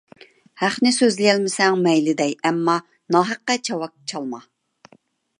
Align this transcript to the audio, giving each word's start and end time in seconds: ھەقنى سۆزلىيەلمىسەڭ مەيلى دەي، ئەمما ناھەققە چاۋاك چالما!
ھەقنى 0.61 0.91
سۆزلىيەلمىسەڭ 0.93 1.75
مەيلى 1.87 2.15
دەي، 2.21 2.33
ئەمما 2.49 2.77
ناھەققە 3.17 3.57
چاۋاك 3.69 3.93
چالما! 4.13 4.41